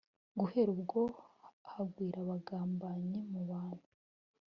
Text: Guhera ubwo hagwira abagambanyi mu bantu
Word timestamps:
Guhera 0.39 0.69
ubwo 0.75 0.99
hagwira 1.71 2.17
abagambanyi 2.25 3.19
mu 3.31 3.41
bantu 3.49 3.85